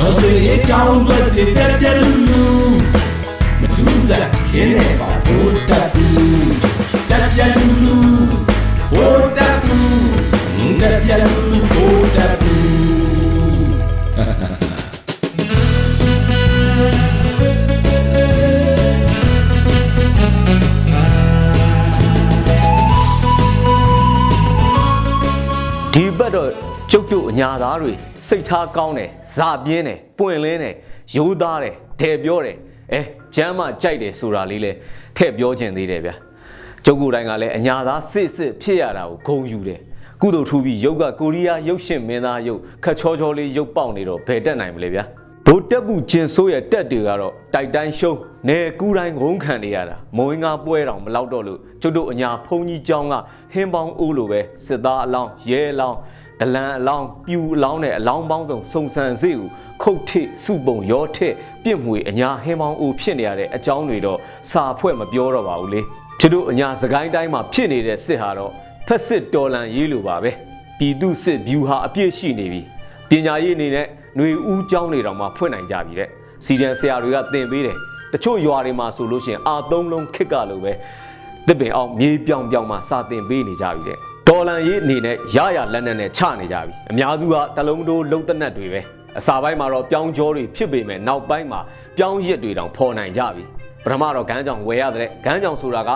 [0.00, 1.18] တော်ဆွေအကြောင်းတွေ
[1.56, 2.44] တက်ပြက်လူလူ
[3.60, 6.52] မထူးစားခင်းနေပါဘိုးတက်ဘူး
[7.10, 7.96] တက်ပြက်လူလူ
[8.92, 11.49] ဘိုးတက်ဘူးတက်ပြက်လူ
[26.89, 27.93] က်တော့ကျုပ်တို့အညာသားတွေ
[28.27, 30.75] စိတ်ထားကောင်းတယ်ဇာပြင်းတယ်ပွင့်လင်းတယ်
[31.15, 32.57] ရိုးသားတယ်ဒဲပြောတယ်
[32.93, 33.01] အဲ
[33.35, 34.71] ကျမ်းမကြိုက်တယ်ဆိုတာလေးလဲ
[35.15, 36.15] ထည့်ပြောခြင်းသေးတယ်ဗျာ
[36.85, 39.79] ကျုပ်ကိုယ်တိုင်ကလည်းအညာသားစစ်စစ်ဖြစ်ရတာကိုဂုံယူတယ်
[40.21, 45.03] ကုသိုလ်ထူပြီးရုပ်ကကိုရီးယားရုပ်ရှင်မင်းသားရုပ်ခက်ချောချောလေးရုပ်ပေါက်နေတော့ဘယ်တက်နိုင်မလဲဗျာ
[45.47, 48.17] ဗိုလ်တက်မှုကျင်ဆိုးရဲ့တက်တွေကတော့တိုက်တိုင်းရှုံး
[48.49, 53.13] နေကူတိုင်းငုံခံနေရတာမုံငါပွဲတောင်မလောက်တော့လို့ကျုပ်တို့အညာဖုံကြီးเจ้าက
[53.53, 55.97] ဟင်းပေါင်းအိုးလိုပဲစစ်သားအလောင်းရဲအလောင်း
[56.40, 59.46] ဒလန်အလောင်းပြူအလောင်းနဲ့အလောင်းပေါင်းစုံစုံစံစေကို
[59.82, 64.18] ခုတ်ထိစုပုံရောထက်ပြစ်မွေအညာဟင်းပေါင်းအိုးဖြစ်နေရတဲ့အကြောင်းတွေတော့
[64.50, 65.80] စာဖွဲ့မပြောတော့ပါဘူးလေ
[66.20, 68.52] ကျုပ်တို့အညာစကိုင်းတိုင်းမှာဖြစ်နေတဲ့စစ်ဟာတော့
[68.86, 70.30] ဖက်စစ်တော်လန်ရေးလိုပါပဲ
[70.78, 72.60] ပြည်သူစစ်ဗျူဟာအပြည့်ရှိနေပြီ
[73.10, 76.08] ပညာရေးအနေနဲ့ຫນွေဦးကျောင်းတွေတောင်မှဖွင့်နိုင်ကြပြီတဲ့
[76.44, 77.76] စီဒန်ဆရာတွေကသင်ပေးတယ်
[78.12, 80.72] တချို့ရွာတွေမှာဆိုလို့ရှိရင်အာသုံးလုံးခစ်ကလိုပဲ
[81.46, 88.80] တစ်ပင်အောင်မြေပြောင်ပြောင်မှာစာသင်ပေးနေကြပြီတဲ့ ဒေါ်လန်ရေးအနေနဲ့ရရလက်နဲ့နဲ့ချနေကြပြီအများစုကတလုံးတိုးလုံတနက်တွေပဲ
[89.18, 91.60] အစာပိုင်းမှာတော့ပြောင်းကြောတွေဖြစ်ပေမဲ့နောက်ပိုင်းမှာ
[91.96, 93.44] ပြောင်းရစ်တွေတောင်ဖော်နိုင်ကြပြီ
[93.84, 95.90] ပထမတော့ဂန်းကြောင်ဝယ်ရတဲ့ဂန်းကြောင်ဆိုတာက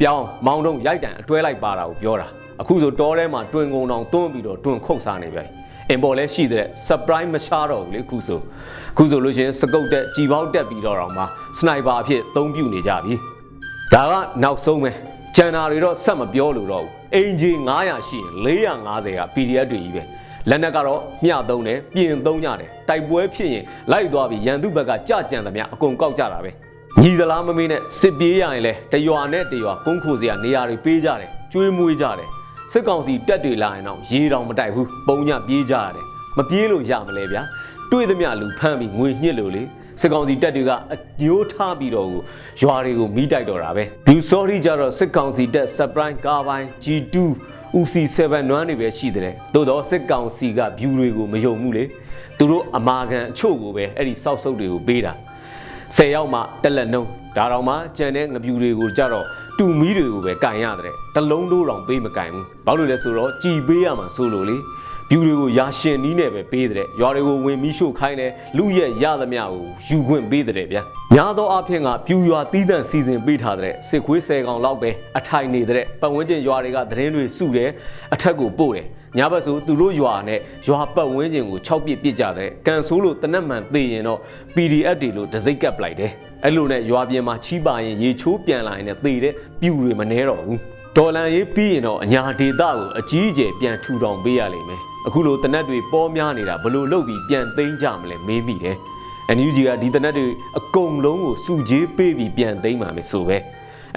[0.00, 2.26] ပြောင်းမောင်းတုံးရိုက်တံအတွဲလိုက်ပါတာကိုပြောတာ
[2.60, 5.44] အခုဆိုတောထဲမှာတွင်ကုန်တောင်တွန်းပြီးတော့တွင်ခုတ်စားနေပြီ
[5.90, 8.40] အင်ပေါ်လဲရှိတဲ့ surprise မရှားတော့ဘူးလေခုဆို
[8.96, 11.22] ခုဆိုလို့ရှင်စကုတ်တက်ကြည်ပေါက်တက်ပြီးတော့တောင်မှ
[11.58, 13.14] စနိုက်ပါအဖြစ်အသုံးပြုနေကြပြီ
[13.92, 14.92] ဒါကနောက်ဆုံးပဲ
[15.38, 18.32] ကျန်တာတွေတော့ဆက်မပြောလို့တော့ဘူးအင်ဂျီ900ရှိရင်
[18.86, 20.02] 450က PDF တွေကြီးပဲ
[20.50, 26.50] လက်နက်ကတော့မျှသုံးတယ်ပြင်သုံးကြတယ်တိုက်ပွဲဖြစ်ရင်လိုက်သွားပြီးရန်သူဘက်ကကြကြံသမျှအကုန်ကောက်ကြတာပဲ
[27.00, 32.28] ညီသလားမမေးနဲ့စစ်ပြေးရရင်လဲတရွာနဲ့တရွာကုန်းခိုစရာနေရာတွေပေးကြတယ်ကျွေးမွေးကြတယ်
[32.72, 36.06] စစ်ကောင်စီတက်တွေလာရင်တော့ရေတောင်မတိုက်ဘူးပုံညပြေးကြရတယ်
[36.38, 37.42] မပြေးလို့ရမလဲဗျာ
[37.90, 39.62] တွေးသမျှလူဖမ်းပြီးငွေညှစ်လို့လေ
[40.00, 42.08] စစ်ကောင်စီတက်တွေကအညိုးထားပြီးတော့
[42.62, 47.16] ရွာတွေကိုမိတိုက်တော့တာပဲဘလူဆော်ရီကြတော့စစ်ကောင်စီတက် surprise ကားပိုင်း G2
[47.80, 48.18] UC7
[48.50, 51.84] နွမ်းတွေပဲရှိတယ်တိုးတော့စစ်ကောင်စီက view တွေကိုမယုံဘူးလေ
[52.38, 55.12] သူတို့အမာခံအချို့ကိုပဲအဲ့ဒီစောက်ဆုပ်တွေကိုပေးတာ
[55.96, 59.26] 10ရောက်မှတက်လက်နှုံးဒါတော့မှကြံတဲ့ငပြူတွေကိုကြတော့
[59.58, 64.56] တူမီးတွေကိုပဲကန်ရတယ်တလုံးတို့တောင်ပေးမကန်ဘူးဘာလို့လဲဆိုတော့ကြည်ပေးရမှာဆိုလို့လေ
[65.10, 70.82] ဘျူတွေကိုရာရှင်နီးနဲ့ပဲပေးတဲ့ရွာတွေကိုဝင်ပြီးရှို့ခိုင်းတယ်လူရဲ့ရသမျှကိုယူခွင့်ပေးတဲ့ဗျာ
[71.14, 77.70] များသောအားဖြင့်ကဘျူရွာတီးတန့်စီစဉ်ပေးထားတဲ့စစ်ခွေးဆယ်ကောင်လောက်ပဲအထိုင်နေတဲ့ပတ်ဝန်းကျင်ရွာတွေကသတင်းတွေစုတယ်
[78.14, 78.86] အထက်ကိုပို့တယ်
[79.18, 84.20] ညဘက်ဆိုသူတို့ရွာနဲ့ရွာပတ်ဝန်းကျင်ကို6ပြစ်ပစ်ကြတဲ့ကန်ဆိုးလို့တနက်မှန်သိရင်တော့
[84.54, 86.10] PDF တွေလို့ဒစိတ်ကပ်ပလိုက်တယ်
[86.44, 90.60] အဲ့လိုနဲ့ရွာပြင်မှာချီးပါရင်ရေချိုးပြန်လာရင်လည်းသေတဲ့ပြူတွေမနှဲတော့ဘူး
[90.98, 98.76] ဒေါ်လန်ရေးပြီးရင်တော့အညာဒေတာကိုအကြီးအကျယ်ပြန်ထူထောင်ပေးရလိမ့်မယ်အခုလိုတနက်တွေပေါ်များနေတာဘလို့လုပ်ပြီးပြန်သိမ်းကြမလဲမေးမိတယ်
[99.36, 100.26] NUG ကဒီတနက်တွေ
[100.58, 103.36] အကုန်လုံးကိုစုကြေးပေးပြီးပြန်သိမ်းပါမယ်ဆိုပဲ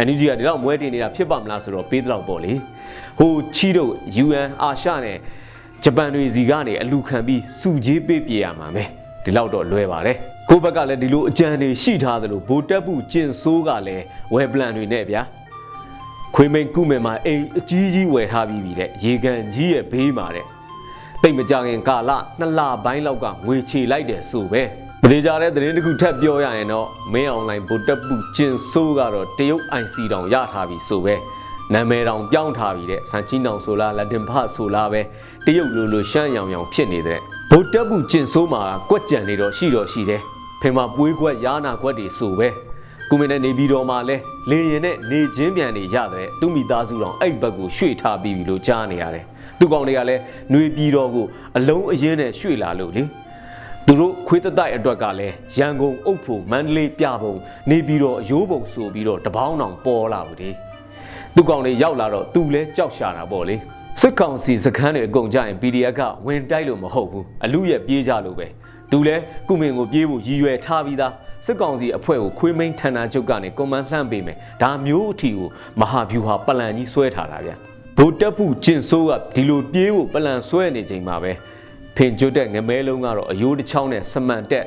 [0.05, 2.53] NUG ကဒီတော့မွဲတင်နေတာဖြစ်ပါမလားဆိုတော့ပေးတော့ပေါ့လေ
[3.19, 3.91] ဟိုချီတို့
[4.23, 5.17] UN အာရှနဲ့
[5.83, 8.83] ဂျပန်တွေစီကနေအလူခံပြီးစုကြေးပေးပြရမှာပဲ
[9.23, 10.17] ဒီလောက်တော့လွယ်ပါတယ်
[10.49, 15.21] ကိုဘက်ကလည်းဒီလိုအကြံတွေရှိထားသလိုဗိုလ်တက်မှုကျင်ဆိုးကလည်းဝယ်ပလန်တွေနဲ့ဗျာ
[16.35, 20.45] ခွေးမိန်ကုမယ်မှာအိမ်အကြီးကြီးဝယ်ထားပြီးပြီတဲ့ရေကန်ကြီးရဲ့ဘေးမှာတဲ့
[21.21, 24.61] တိတ်မကြခင်ကာလနှစ်လပိုင်းလောက်ကငွေချေလိုက်တယ်ဆိုပဲ
[25.03, 31.15] မသေးကြတဲ့သတင်းတစ်ခုထပ်ပြောရရင်တော့မင်းအွန်လိုင်းဗိုလ်တက်မှုကျင်ဆိုးကတော့တရုတ် IC တောင်ရထားပြီဆိုပဲ
[31.73, 35.01] နာမည်တောင်ပြောင်းထားပြီတဲ့စန်ချင်းတောင်ဆိုလားလက်တင်ဖဆိုလားပဲ
[35.45, 37.19] တရုတ်လိုလိုရှမ်းရောင်ရောင်ဖြစ်နေတဲ့
[37.51, 40.21] ဗိုလ်တက်မှုကျင်ဆိုးမှာကွက်ကြံနေတော့ရှိတော့ရှိတယ်
[40.61, 42.47] ဖင်မှာပွေးကွက်ရားနာကွက်တွေဆိုပဲ
[43.09, 44.15] ကုမင်းနဲ့နေပြီးတော့မှလဲ
[44.49, 49.25] လေရင်နဲ့နေချင်းပြန်နေရတယ်သူမိသားစုတော်အဲ့ဘက်ကိုရွှေ့ထားပြီးပြီလို့ကြားနေရတယ်
[49.59, 50.21] သူကောင်တွေကလည်း
[50.53, 51.25] နှွေပြီးတော့ကို
[51.57, 53.03] အလုံးအရင်နဲ့ရွှေ့လာလို့လေ
[53.85, 57.33] သူတို့ခွေးတတိုက်အတွက်ကလည်းရန်ကုန်အုပ်ဖို့မန္တလေးပြပုံ
[57.69, 60.49] နေပြီးတော့အယိုးပုံဆိုပြီးတော့တပေါင်းတောင်ပေါ်လာဘူးဒီ
[61.35, 63.55] သူကောင်တွေရောက်လာတော့သူလဲကြောက်ရှာတာပေါ့လေ
[64.01, 68.47] စစ်ကောင်စီစခန်းတွေအကုန်ကြရင် PDF ကဝင်တိုက်လို့မဟုတ်ဘူးအလူရဲ့ပြေးကြလို့ပဲ
[68.91, 69.15] သူလဲ
[69.47, 71.13] ကုမင်ကိုပြေးဖို့ရည်ရွယ်ထားပြီးသား
[71.45, 75.47] စစ်ကောင်စီအဖွဲ့ကိုခွေးမိန်ဌာနချုပ်ကနေကွန်မန်လှမ်းပေးမယ်ဒါမျိုးအထီကို
[75.79, 77.51] မဟာဗျူဟာပလန်ကြီးဆွဲထားတာဗျ
[77.97, 81.31] ဗိုလ်တပ်ဖို့ကျင်ဆိုးကဒီလိုပြေးဖို့ပလန်ဆွဲနေချိန်မှာပဲ
[81.95, 84.65] ဖင်ကျွတ်တဲ့ငမဲလုံးကတော့အယိုးတစ်ချောင်းနဲ့စမန်တက်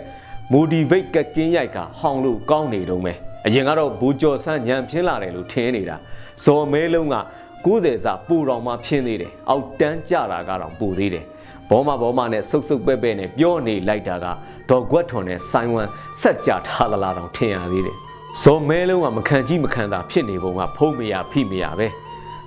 [0.52, 3.16] motivate ကကင်းရိုက်ကဟောင်းလို့ကောင်းနေတော့မယ်
[3.46, 5.96] အရင်ကတော့ဘူကျော်ဆန်းညံပြင်းလာတယ်လို့ထင်နေတာ
[6.44, 7.16] ဇော်မဲလုံးက
[7.64, 14.26] 90စာပူတော်မှဖြင်းသေးတယ်အောက်တန်းကြတာကတော့ပူသေးတယ်ဗ ဘောမဘောမနဲ့ဆုပ်ဆုပ်ပဲ့ပဲ့နဲ့ပြောနေလိုက်တာက
[14.68, 15.88] ဒေါ်ကွက်ထွန်နဲ့ဆိုင်းဝမ်
[16.20, 17.96] ဆက်ကြထားသလားတောင်ထင်ရသေးတယ်
[18.42, 21.88] ဇော်မဲလုံးကမခံကြည့်မခံတာဖြစ်နေပုံကဖုံးမရဖိမရပဲ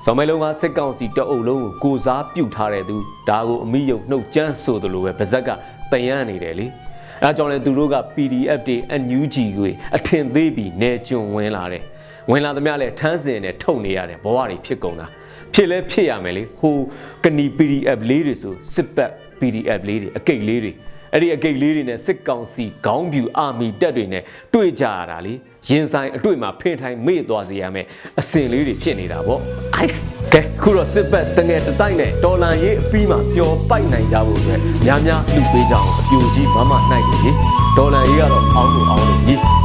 [0.06, 2.96] ဇော်မဲလုံးကစစ်ကောင်စီတအုပ်လုံးကိုကိုစားပြုတ်ထားတဲ့သူ
[3.30, 5.50] ဒါကိုအမိယုံနှုတ်ကြမ်းဆိုသလိုပဲပါဇက်က
[5.92, 6.66] တယမ်းနေတယ်လေ
[7.24, 11.84] အဲကြောင့်လဲသူတို့က PDF တွေ NUG တွေအထင်သေးပြီးနေကျွံဝင်လာတယ်
[12.30, 15.08] ဝင်လာသမျှလဲထန်းစင်နဲ့ထုတ်နေရတယ်ဘဝတွေဖြစ်ကုန်တာ
[15.56, 16.76] ဖြစ်လဲဖြစ်ရမယ်လေဟို
[17.24, 20.72] ကနီ PDF လေးတွေဆိုစစ်ပတ် PDF လေးတွေအကိတ်လေးတွေ
[21.14, 24.24] အဲ့ဒီအကိတ်လေးတွေနဲ့စစ်ကောင်စီခေါင်းပြူအာမီတက်တွေနဲ့
[24.54, 25.34] တွေ့ကြရတာလေ
[25.70, 27.86] ရင်ဆိုင်အတွေ့မှာဖင်ထိုင်မေ့သွားစေရမယ်
[28.20, 29.40] အစင်လေးတွေဖြစ်နေတာပေါ့
[29.86, 30.00] ice
[30.34, 37.36] ကဲခုတော့စစ်ပတ်တငယ်တတိုက်နဲ့တော်လန်ရေးအပြီးမှာပျော်ပိုက်နိုင်ကြဖို့အတွက်များများလူပေးကြအောင်အပြူကြီးမမနိုင်နေကြီး
[37.78, 39.65] တော်လန်ရေးကတော့အောင်းလို့အောင်းလို့ကြီး